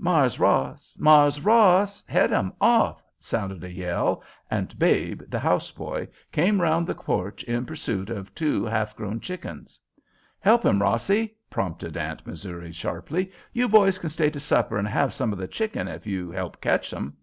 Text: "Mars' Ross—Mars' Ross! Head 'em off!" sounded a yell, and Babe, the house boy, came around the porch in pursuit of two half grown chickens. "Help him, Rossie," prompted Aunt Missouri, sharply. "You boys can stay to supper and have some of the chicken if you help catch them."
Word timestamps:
"Mars' 0.00 0.40
Ross—Mars' 0.40 1.40
Ross! 1.42 2.02
Head 2.08 2.32
'em 2.32 2.52
off!" 2.60 3.04
sounded 3.20 3.62
a 3.62 3.70
yell, 3.70 4.20
and 4.50 4.76
Babe, 4.76 5.22
the 5.28 5.38
house 5.38 5.70
boy, 5.70 6.08
came 6.32 6.60
around 6.60 6.88
the 6.88 6.94
porch 6.96 7.44
in 7.44 7.64
pursuit 7.66 8.10
of 8.10 8.34
two 8.34 8.64
half 8.64 8.96
grown 8.96 9.20
chickens. 9.20 9.78
"Help 10.40 10.64
him, 10.66 10.82
Rossie," 10.82 11.36
prompted 11.50 11.96
Aunt 11.96 12.26
Missouri, 12.26 12.72
sharply. 12.72 13.30
"You 13.52 13.68
boys 13.68 13.98
can 13.98 14.10
stay 14.10 14.28
to 14.30 14.40
supper 14.40 14.76
and 14.76 14.88
have 14.88 15.14
some 15.14 15.32
of 15.32 15.38
the 15.38 15.46
chicken 15.46 15.86
if 15.86 16.04
you 16.04 16.32
help 16.32 16.60
catch 16.60 16.90
them." 16.90 17.16